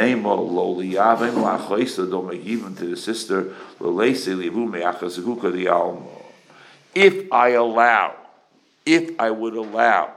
[2.28, 3.54] make even to the sister.
[6.96, 8.16] If I allow,
[8.86, 10.14] if I would allow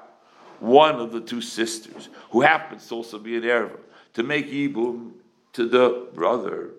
[0.59, 3.77] one of the two sisters, who happens to also be an erva,
[4.15, 5.11] to make yibum
[5.53, 6.71] to the brother,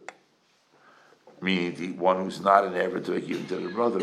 [1.41, 4.01] meaning the one who's not an erva to make yibum to the brother,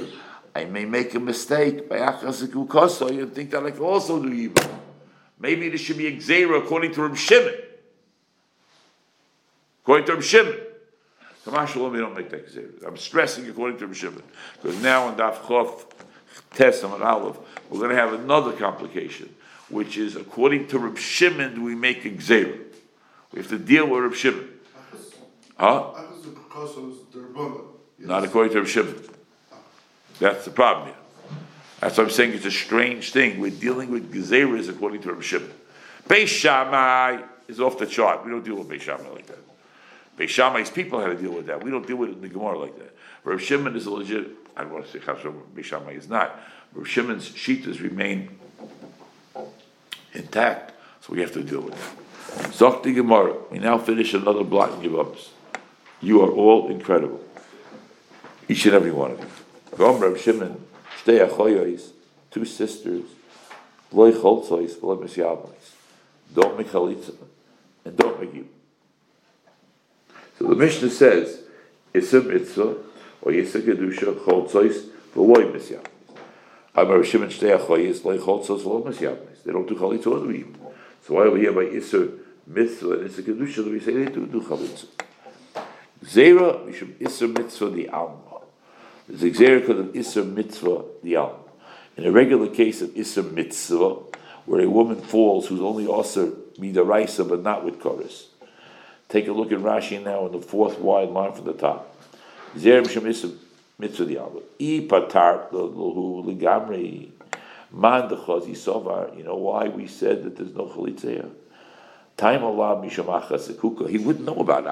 [0.55, 4.69] I may make a mistake by achasakukoso, you think that I can also do yibum.
[5.41, 7.55] Maybe this should be a gzera according to Reb Shimon.
[9.83, 10.57] According to Reb Shimon.
[11.47, 12.87] We don't make that gzera.
[12.87, 14.23] I'm stressing according to Reb Shimon.
[14.61, 15.85] Because now in Daf Chof,
[16.55, 17.39] Tesam and Aleph,
[17.71, 19.35] we're going to have another complication,
[19.69, 22.59] which is according to Reb Shimon, do we make a gzera?
[23.33, 24.49] We have to deal with Reb Shimon.
[25.57, 25.93] Huh?
[25.95, 27.61] Achas Sikukosai is their brother.
[27.99, 29.03] Not according to Reb Shimon.
[30.19, 30.97] That's the problem here.
[31.81, 32.35] That's what I'm saying.
[32.35, 33.41] It's a strange thing.
[33.41, 35.53] We're dealing with gezeras according to Reb Shimon.
[36.07, 38.25] Beis Shammai is off the chart.
[38.25, 39.39] We don't deal with Beis Shammai like that.
[40.19, 41.63] Beis Shammai's people had to deal with that.
[41.63, 42.95] We don't deal with it in the Gemara like that.
[43.25, 44.29] Reb Shimon is a legit.
[44.57, 45.41] I don't want to say Chasam.
[45.55, 46.39] Beis Shammai is not.
[46.75, 48.39] Reb Shimon's shitas remain
[50.13, 52.51] intact, so we have to deal with that.
[52.53, 53.37] Zokti Gemara.
[53.51, 55.29] We now finish another block in Yevamos.
[56.01, 57.23] You are all incredible.
[58.49, 59.27] Each and every one of you.
[59.77, 60.65] Gom Reb Shimon,
[61.03, 61.91] Shtei Achoyos,
[62.31, 63.05] two sisters,
[63.93, 65.75] Loy Choltzois, Loy Mesyavos.
[66.35, 67.15] Don't make chalitza,
[67.85, 68.49] and don't make you.
[70.41, 71.43] So the Mishnah says,
[71.93, 72.75] Issa mitzvah,
[73.21, 75.85] or Yisa kedusha, Choltzois, V'loy Mesyavos.
[76.75, 79.43] Amar Reb Shimon, Shtei Achoyos, Loy Choltzois, Loy Mesyavos.
[79.45, 80.51] They don't do chalitza or you.
[81.03, 82.09] So why over here by Issa
[82.47, 84.87] mitzvah and Issa kedusha, do we say they do do chalitza?
[86.03, 88.41] Zera, Mishum Issa mitzvah, the Alma.
[89.07, 91.33] There's a Xer because of Isser Mitzvah Yam.
[91.99, 93.97] In a regular case of Isser Mitzvah,
[94.47, 98.29] where a woman falls who's only Osir Midaraisa but not with chorus.
[99.11, 101.95] Take a look at Rashi now in the fourth wide line from the top.
[102.57, 103.37] Mishum
[103.77, 104.07] Mitzvah
[104.87, 107.11] patar lahu ligamri.
[107.73, 109.17] Man dechazi sovar.
[109.17, 111.29] You know why we said that there's no chalitza?
[112.17, 112.81] Time Allah.
[112.89, 114.65] He wouldn't know about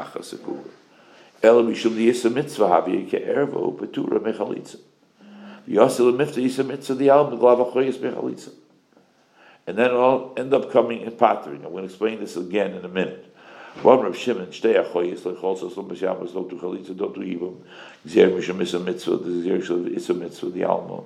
[1.42, 4.78] mishum the mitzvah ke'ervo petura.
[9.66, 11.64] And then it'll end up coming in pattering.
[11.64, 13.27] I'm going to explain this again in a minute.
[13.82, 17.62] One Rav Shimon, shtei achoyis lecholsos lo mishamas lo tu chalitza do tu ibum
[18.04, 21.04] gzer mishum yisa mitzvah the gzer shel yisa mitzvah the alma.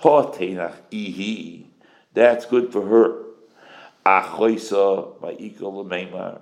[0.00, 1.66] Ha teinach ihi.
[2.14, 3.22] That's good for her.
[4.04, 6.40] Achoysa ikol lemeimar.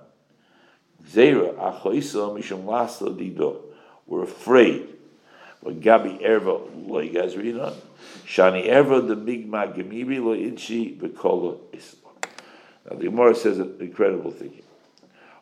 [1.07, 3.61] Zera achoisa mishum lasa dido.
[4.07, 4.87] We're afraid.
[5.61, 7.73] When Gabi erva lo yigazrina,
[8.25, 12.13] shani erva the migma gemiri lo inchi bekola islam.
[12.89, 14.63] Now the Gemara says an incredible thing here.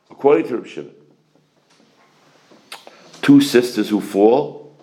[0.10, 0.96] According to Reb Shimon,
[3.22, 4.76] two sisters who fall,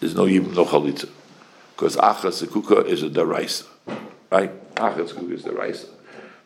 [0.00, 1.08] there's no yibum no chalitza,
[1.76, 3.66] because achas sekuka is a daraisa,
[4.30, 4.74] right?
[4.74, 5.88] Achas sekuka is daraisa.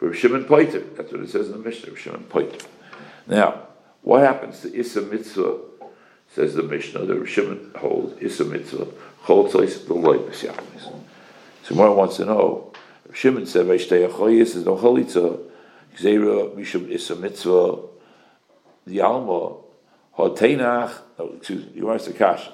[0.01, 0.81] Reb Shimon poiter.
[0.97, 1.91] That's what it says in the Mishnah.
[1.91, 2.67] Reb Shimon poiter.
[3.27, 3.63] Now,
[4.03, 5.59] what happens to Issa Mitzvah,
[6.33, 8.87] says the Mishnah, the Shimon holds, Issa Mitzvah,
[9.25, 10.93] Choltzois, the Loy Mesyamis.
[11.65, 12.73] So Mara wants to know,
[13.13, 15.41] Shimon said, Vaishtei Achoyis is no Chalitza,
[15.97, 17.79] Gzeira, Mishum Issa Mitzvah,
[18.87, 19.57] the Alma,
[20.19, 22.49] Hoteinach, oh, excuse me, you want to Kash.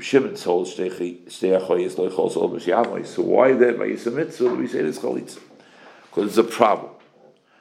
[0.00, 3.06] Shimon holds Shtei Achoyis, Loy Choltzois, Mesyamis.
[3.06, 5.38] So why then, by Issa Mitzvah, we say this Chalitza?
[6.02, 6.90] Because it's a problem.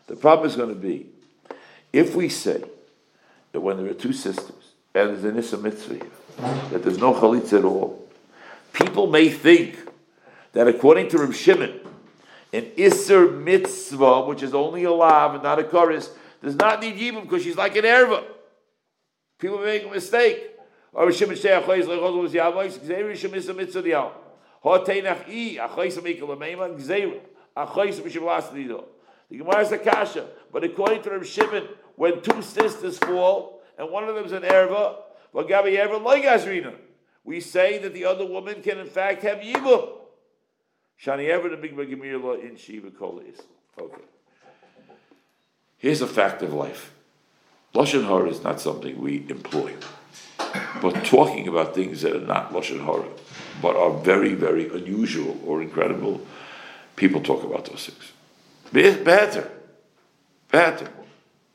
[0.07, 1.07] The problem is going to be
[1.93, 2.63] if we say
[3.51, 6.11] that when there are two sisters and there's an Issa mitzvah here,
[6.71, 8.09] that there's no chalitza at all,
[8.73, 9.77] people may think
[10.53, 11.33] that according to Reb
[12.53, 16.11] an Isser mitzvah, which is only a lav and not a chorus,
[16.41, 18.23] does not need yibum because she's like an erva.
[19.39, 20.51] People make a mistake.
[20.93, 24.13] Or Reb Shimon say, "Achoyz lechol was yavoyz, gzeir Rishim Issa mitzvah dial.
[24.63, 27.19] Hoteinach i, achoyz amikal ameima, gzeir,
[27.57, 28.85] achoyz mishim las nido.
[29.29, 33.89] The Gemara is a kasha, but according to Reb Shimon, when two sisters fall and
[33.89, 34.97] one of them is an erva,
[37.23, 40.02] we say that the other woman can in fact have yibum.
[41.01, 43.41] Shani ever the big Gemira in Shiva Kolis.
[43.79, 44.01] Okay.
[45.77, 46.93] Here's a fact of life.
[47.75, 49.73] Lashon Hara is not something we employ.
[50.81, 53.09] But talking about things that are not Lashon Hara,
[53.61, 56.21] but are very, very unusual or incredible,
[56.95, 58.11] people talk about those things.
[58.71, 59.51] Better.
[60.51, 60.89] Better.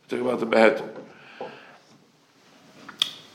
[0.09, 0.89] Talk about the better.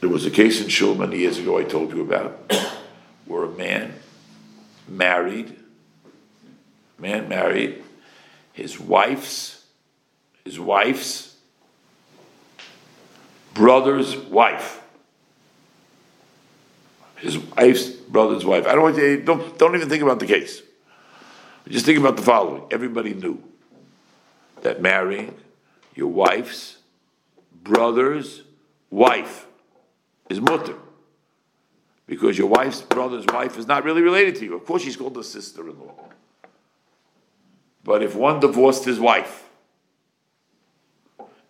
[0.02, 2.54] There was a case in Shul many years ago I told you about,
[3.26, 3.94] where a man
[4.88, 5.56] married,
[6.98, 7.84] man married
[8.54, 9.66] his wife's,
[10.46, 11.36] his wife's
[13.54, 14.82] brother's wife.
[17.18, 18.68] His wife's brother's wife.
[18.68, 20.62] I don't want you, don't, don't even think about the case.
[21.68, 22.64] Just think about the following.
[22.72, 23.42] Everybody knew
[24.62, 25.36] that marrying
[25.96, 26.78] your wife's
[27.64, 28.42] brother's
[28.90, 29.46] wife
[30.30, 30.76] is mutter.
[32.06, 34.56] Because your wife's brother's wife is not really related to you.
[34.56, 36.10] Of course, she's called a sister in law.
[37.84, 39.50] But if one divorced his wife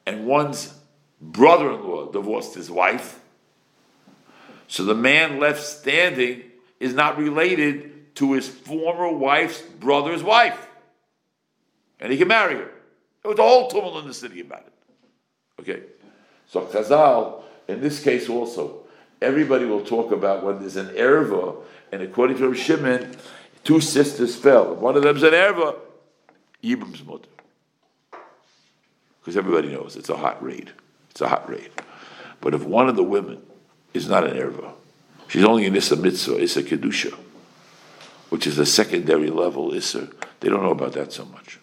[0.06, 0.74] and one's
[1.22, 3.20] brother in law divorced his wife,
[4.68, 6.44] so the man left standing
[6.80, 10.68] is not related to his former wife's brother's wife.
[12.00, 12.72] And he can marry her.
[13.22, 14.74] There was a whole tumult in the city about it.
[15.62, 15.84] Okay.
[16.48, 18.84] So Chazal, in this case also,
[19.22, 21.56] everybody will talk about when there's an erva,
[21.92, 23.16] and according to Shimon,
[23.64, 24.76] two sisters fell.
[24.76, 25.78] One of them's an erva,
[26.64, 27.28] Yibam's mother.
[29.20, 30.72] Because everybody knows it's a hot raid.
[31.12, 31.70] It's a hot raid.
[32.42, 33.42] But if one of the women
[33.94, 34.74] is not an erva,
[35.28, 37.14] she's only an Issa Mitzvah, Issa Kedusha,
[38.30, 41.60] which is a secondary level Issa, they don't know about that so much.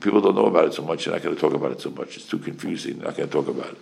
[0.00, 1.90] People don't know about it so much, they're not going to talk about it so
[1.90, 2.16] much.
[2.16, 3.78] It's too confusing, they're not going to talk about it.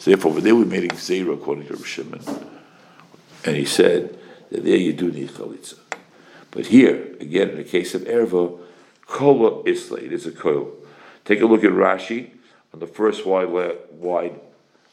[0.00, 2.20] So therefore, over there we made Xera according to Shimon.
[3.44, 4.18] And he said
[4.50, 5.78] that there you do need chalitza.
[6.50, 8.58] But here, again, in the case of Erva,
[9.10, 10.70] kola isla, it is a koil.
[11.24, 12.30] Take a look at Rashi
[12.72, 14.40] on the first wide, wide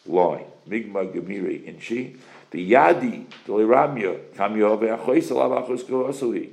[0.05, 0.45] line.
[0.67, 2.17] Migma Gemiri Inchi.
[2.51, 6.51] The Yadi, Doliramya, Kamyo Ve'achois Alav Achos Koasui.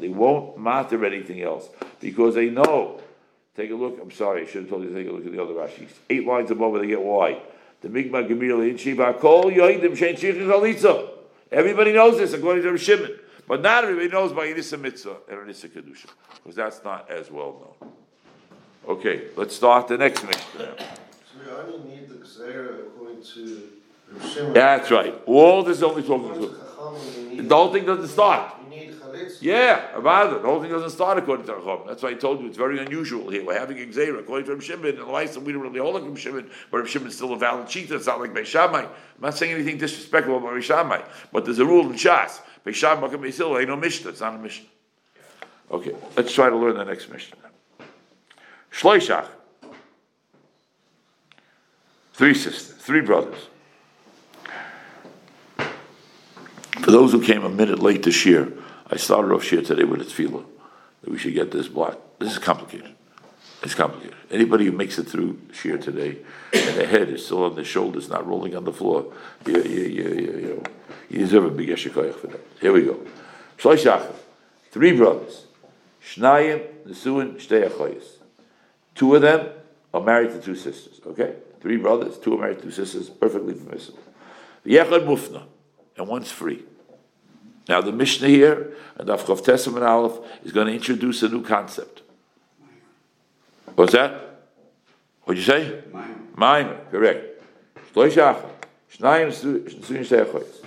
[0.00, 1.68] They won't matter anything else
[2.00, 3.00] because they know.
[3.54, 4.00] Take a look.
[4.02, 5.86] I'm sorry, I should have told you to take a look at the other Rashi.
[6.10, 7.40] Eight lines above, they get why.
[7.82, 11.10] The Migma Gemir in Shiva Kol Yoidim Shein Chalitza.
[11.52, 15.68] Everybody knows this according to Shimon, but not everybody knows by Inisa Mitzvah and Inisa
[15.68, 17.92] Kedusha because that's not as well known.
[18.86, 20.76] Okay, let's start the next Mishnah.
[20.78, 20.84] So
[21.44, 23.68] we only need the according to
[24.32, 24.52] Shimon.
[24.52, 25.14] That's right.
[25.26, 26.54] All this is only talking to to.
[26.54, 28.54] Chachamim, you need- The whole thing doesn't start.
[28.64, 29.38] You need chalitza.
[29.40, 30.42] Yeah, about it.
[30.42, 31.80] The whole thing doesn't start according to Chacham.
[31.86, 33.44] That's why I told you it's very unusual here.
[33.44, 36.04] We're having Xera according to Reb Shimon, and the Laisa we don't really hold like
[36.04, 37.92] Reb Shimon, but Reb Shimon's still a valid shitah.
[37.92, 38.84] It's not like Beishamai.
[38.84, 38.88] I'm
[39.20, 42.40] not saying anything disrespectful about Beishamai, but there's a rule in Shas.
[42.64, 44.10] Beishamai can be still ain't no Mishnah.
[44.10, 44.66] It's not a Mishnah.
[45.70, 47.36] Okay, let's try to learn the next Mishnah.
[48.72, 49.26] Shloishach.
[52.14, 53.48] Three sisters, three brothers.
[56.80, 58.52] For those who came a minute late this year,
[58.90, 60.44] I started off shir today with a tefillah
[61.02, 61.98] that we should get this block.
[62.18, 62.94] This is complicated.
[63.62, 64.16] It's complicated.
[64.30, 66.18] Anybody who makes it through shir today
[66.52, 69.12] and the head is still on the shoulders, not rolling on the floor,
[69.46, 70.62] you, you, you, you,
[71.10, 72.40] you deserve a big yeshikoyach for that.
[72.60, 73.00] Here we go.
[73.58, 74.12] Shloishach,
[74.70, 75.46] three brothers.
[76.02, 78.04] Shnayim, Nesuin, Shteyachoyes.
[78.94, 79.48] Two of them
[79.92, 81.34] are married to two sisters, okay?
[81.60, 83.98] Three brothers, two are married to two sisters, perfectly permissible.
[84.64, 85.44] Yechad Mufna,
[85.96, 86.64] and one's free.
[87.68, 92.02] Now the Mishnah here, and Afchav Testament Aleph, is going to introduce a new concept.
[93.74, 94.40] What's that?
[95.24, 95.82] What'd you say?
[96.34, 96.76] Mime.
[96.90, 97.42] correct.
[97.94, 98.42] Shloishach,
[98.96, 100.62] Shnayim, Nesuin, Shtei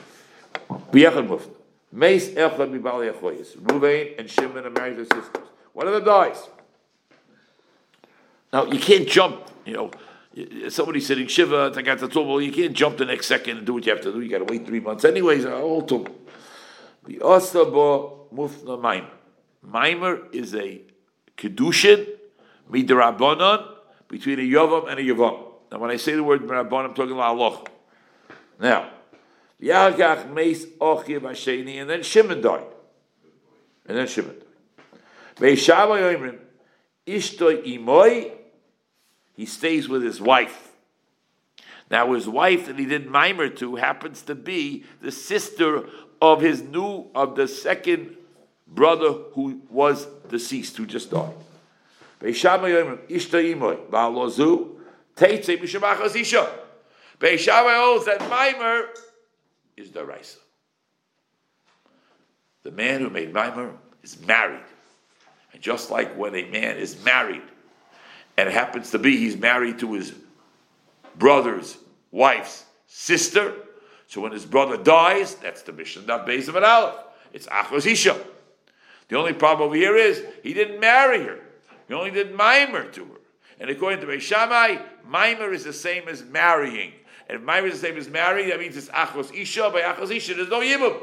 [0.75, 1.03] Achoyes.
[1.03, 1.51] Yechad Mufna.
[1.91, 3.55] Meis Echad Mibali Achoyes.
[3.55, 5.47] Ruvain and Shimon are married to sisters.
[5.73, 6.49] One of them dies.
[8.51, 9.47] Now you can't jump.
[9.65, 9.91] You know,
[10.69, 12.41] somebody sitting shiva, tumble.
[12.41, 14.21] You can't jump the next second and do what you have to do.
[14.21, 15.05] You got to wait three months.
[15.05, 16.15] Anyways, uh, all tumble.
[17.05, 19.09] The asaba mufna mimer.
[19.63, 20.81] Mimer is a
[21.37, 22.07] kedushin
[22.69, 23.67] midrabanan
[24.07, 25.47] between a yavam and a yavam.
[25.71, 27.63] Now, when I say the word midrabanan, I'm talking about Allah.
[28.59, 28.89] Now,
[29.61, 32.65] Yagach meis Ochiv Hasheni, and then Shimon died.
[33.85, 34.47] And then Shimon died.
[35.37, 36.39] Ve'ishava yoimrim,
[37.07, 38.31] Ishto imoy,
[39.35, 40.71] he stays with his wife.
[41.89, 45.85] Now, his wife that he did mimer to happens to be the sister
[46.21, 48.15] of his new, of the second
[48.67, 51.33] brother who was deceased, who just died.
[52.21, 54.77] Ve'ishava yoimrim, Ishto imoy, Ba'alozu,
[55.15, 56.49] Teitze Mishamachas Isha.
[57.19, 58.87] Ve'ishava holds that mimer
[59.77, 60.37] is the Raisa.
[62.63, 63.71] The man who made Maimer
[64.03, 64.63] is married.
[65.53, 67.41] And just like when a man is married,
[68.37, 70.13] and it happens to be he's married to his
[71.17, 71.77] brother's
[72.11, 73.55] wife's sister,
[74.07, 76.95] so when his brother dies, that's the mission of Beis of an Aleph.
[77.31, 78.19] It's Achos Isha.
[79.07, 81.39] The only problem over here is he didn't marry her.
[81.87, 83.19] He only did Maimer to her.
[83.59, 84.77] And according to Beis Shammai,
[85.09, 86.93] Maimer is the same as marrying.
[87.31, 89.69] And if Maimer is the same as marrying, that means it's Achos Isha.
[89.71, 90.99] By Achos Isha, there's no Yibum.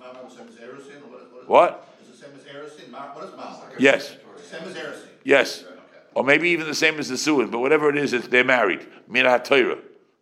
[0.00, 1.48] Mama the same as Erosin, or what is, what is?
[1.48, 1.88] What?
[2.02, 2.90] Is the same as Erosin?
[2.90, 3.60] Ma- What is Mama?
[3.78, 4.16] Yes.
[4.50, 5.06] Same as Erosin?
[5.22, 5.62] Yes.
[5.62, 5.72] Okay.
[6.14, 8.84] Or maybe even the same as the Suin, but whatever it is, it's, they're married.
[9.06, 9.78] Min HaTorah.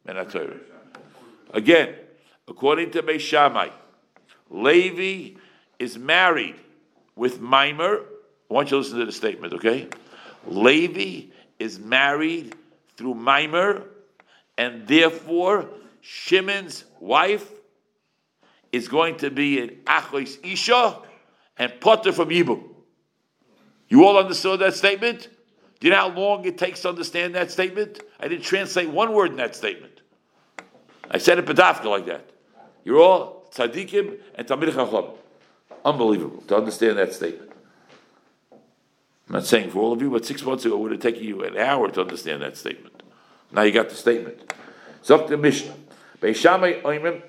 [0.07, 0.59] Min HaTorah.
[1.55, 1.95] Again,
[2.47, 3.71] according to Beis Shammai,
[4.51, 5.39] Levi
[5.79, 6.57] is married
[7.17, 8.01] with Mimer.
[8.51, 9.89] I want you to listen to the statement, okay?
[10.47, 12.55] Levi is married
[12.99, 13.85] through Mimer,
[14.57, 15.69] and therefore
[16.01, 17.51] Shimon's wife
[18.73, 20.99] is going to be an Achois Isha
[21.59, 22.63] and Potter from Yibum.
[23.89, 25.29] You all understood that statement?
[25.81, 28.01] Do you know how long it takes to understand that statement?
[28.19, 30.01] I didn't translate one word in that statement.
[31.11, 32.31] I said it pedafka like that.
[32.85, 35.13] You're all tzaddikim and tamid chacham.
[35.85, 37.51] Unbelievable to understand that statement.
[39.29, 41.23] I'm not saying for all of you, but six months ago it would have taken
[41.23, 42.94] you an hour to understand that statement.
[43.55, 44.53] Now you got the statement.
[45.05, 45.75] Zok the Mishnah.
[46.21, 47.23] Beishamay oimim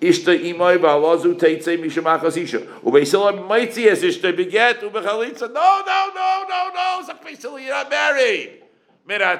[0.00, 2.60] ishta imoy ba'alazu teitzei mishum achas isha.
[2.60, 5.52] Ishta beget ubechalitza.
[5.52, 7.02] No, no, no, no, no.
[7.08, 8.60] Zok Beisila, you're not married.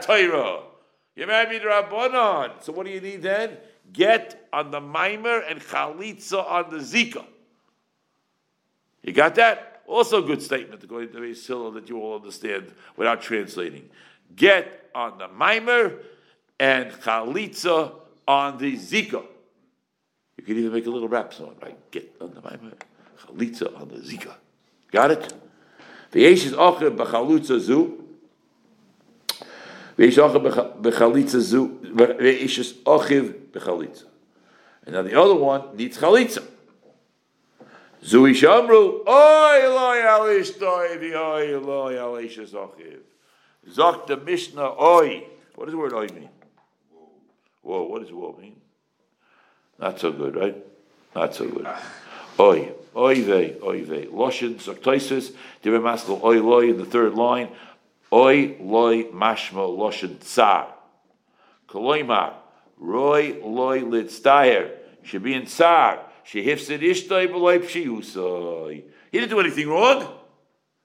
[0.03, 0.63] Torah.
[1.17, 2.63] You're married to Rabbanon.
[2.63, 3.59] So what do you need then?
[3.93, 7.25] Get on the mimer and chalitza on the zika.
[9.03, 9.83] You got that?
[9.87, 13.91] Also a good statement according to Beisila that you all understand without translating.
[14.35, 15.93] Get on the mimer
[16.59, 17.93] and chalitza
[18.27, 19.23] on the zika.
[20.37, 21.79] You could even make a little rap song, right?
[21.91, 22.73] Get on the mimer,
[23.21, 24.35] chalitza on the zika.
[24.91, 25.33] Got it?
[26.11, 28.05] The Eish is ocher b'chalutza zu.
[29.99, 31.81] Veish ocher b'chalitza zu.
[31.83, 34.05] Veish is ochiv b'chalitza.
[34.87, 36.45] And now the other one needs chalitza.
[38.05, 43.01] Zui shamru, oy loy alish toivi, oy loy alish zochiv.
[43.69, 45.25] Zok the Mishnah, oy.
[45.55, 46.29] What does the word oy mean?
[47.65, 48.61] Whoa, what does whoa mean?
[49.79, 50.57] Not so good, right?
[51.17, 51.67] Not so good.
[52.39, 54.07] Oy, oy vey, oy vey.
[54.07, 57.49] Loshin, Zoktoisis, Divrei Maskal, oy loy in the third line.
[58.13, 60.75] Oy loy mashma loshin tsar.
[61.67, 62.35] Koloimar,
[62.77, 64.71] roy loy litstayer.
[65.03, 66.01] Should be in tsar.
[66.27, 68.85] Shehifsid ishtoi b'loy pshiyusoi.
[69.11, 70.07] He didn't do anything wrong.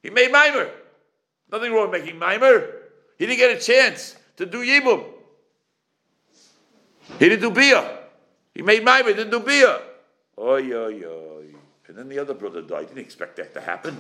[0.02, 0.70] He made mimer.
[1.52, 2.70] Nothing wrong making mimer.
[3.18, 5.04] He didn't get a chance to do yibum.
[7.18, 8.00] He didn't do bia.
[8.54, 9.82] He made mimer, didn't do bia.
[10.38, 11.46] Oy, oy, oy.
[11.88, 12.88] And then the other brother died.
[12.88, 14.00] Didn't expect that to happen.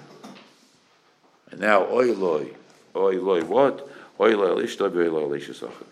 [1.51, 2.51] And now, oy, loy.
[2.95, 3.89] Oy, loy, what?
[4.19, 5.85] Oy, loy, lishtoi b'oy, loy, lishasacha.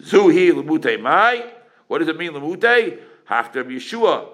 [0.00, 1.44] Zuhi lemute mai.
[1.88, 3.00] What does it mean, lemute?
[3.24, 4.28] Hafter Yeshua.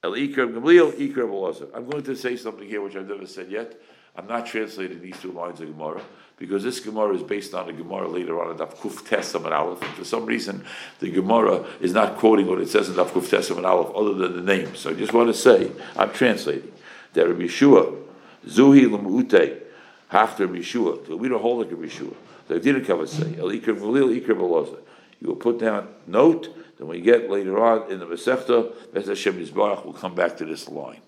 [0.00, 3.80] I'm going to say something here which I've never said yet.
[4.16, 6.00] I'm not translating these two lines of Gemara
[6.36, 9.54] because this Gemara is based on a Gemara later on in Daf Kuf Tesam and
[9.54, 9.82] Aleph.
[9.82, 10.64] And for some reason,
[11.00, 14.14] the Gemara is not quoting what it says in Daf Kuf Tesam and Aleph other
[14.14, 14.76] than the name.
[14.76, 16.70] So I just want to say, I'm translating
[17.14, 18.00] that Rabbi Yeshua,
[18.46, 19.62] Zuhi Lamute,
[20.08, 21.08] Hafter Yeshua.
[21.08, 22.14] We don't hold like Rabbi Yeshua.
[22.46, 24.78] They didn't come and say, El Ikrim Galil, Ikrim Elaza.
[25.20, 29.34] You will put down note then we get later on in the Masechta, Bez Hashem
[29.34, 31.00] Yisbarach, we'll come back to this line.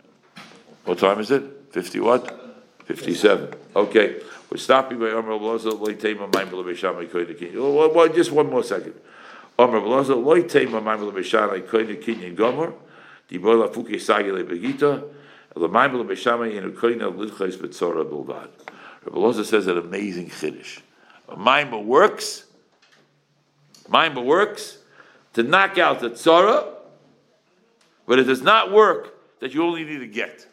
[0.84, 1.44] What time is it?
[1.70, 2.58] 50 what?
[2.86, 3.54] 57.
[3.76, 4.20] Okay.
[4.50, 7.54] We're stopping by Omer Blaza, Loy Tema, Maimel Besham, Koine Kinyan.
[7.56, 8.94] Oh, just one more second.
[9.56, 12.72] Omer Blaza, Loy Tema, Maimel Besham, Koine Kinyan Gomer,
[13.30, 15.04] Dibola Fuki Sagile Begita,
[15.54, 18.48] the Maimel Besham, in Koine Lidchais Betzora Bilvad.
[19.04, 20.80] Rabbi Loza says an amazing Chiddush.
[21.28, 22.44] A Maimel works,
[23.88, 24.78] Maimel works,
[25.34, 26.66] to knock out the tzara,
[28.06, 30.46] but it does not work that you only need a get.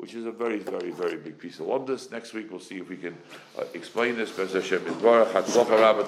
[0.00, 2.10] which is a very, very, very big piece of lumdus.
[2.10, 3.14] Next week, we'll see if we can
[3.58, 4.34] uh, explain this.
[4.34, 4.42] To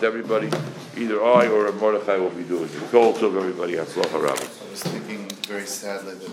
[0.03, 0.49] everybody.
[0.97, 2.91] Either I or Mordechai will be doing it.
[2.91, 3.79] Kol Tov, everybody.
[3.79, 6.31] I was thinking very sadly that